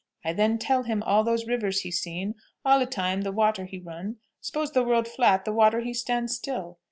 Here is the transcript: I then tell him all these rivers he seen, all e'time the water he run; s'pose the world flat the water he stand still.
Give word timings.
I 0.25 0.33
then 0.33 0.57
tell 0.57 0.81
him 0.81 1.03
all 1.03 1.23
these 1.23 1.45
rivers 1.45 1.81
he 1.81 1.91
seen, 1.91 2.33
all 2.65 2.81
e'time 2.81 3.21
the 3.21 3.31
water 3.31 3.65
he 3.65 3.77
run; 3.77 4.15
s'pose 4.41 4.71
the 4.71 4.81
world 4.83 5.07
flat 5.07 5.45
the 5.45 5.53
water 5.53 5.81
he 5.81 5.93
stand 5.93 6.31
still. 6.31 6.79